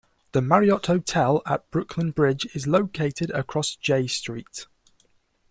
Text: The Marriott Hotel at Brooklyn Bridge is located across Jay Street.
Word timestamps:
The 0.31 0.41
Marriott 0.41 0.87
Hotel 0.87 1.43
at 1.45 1.69
Brooklyn 1.69 2.09
Bridge 2.09 2.47
is 2.55 2.65
located 2.65 3.29
across 3.35 3.75
Jay 3.75 4.07
Street. 4.07 4.65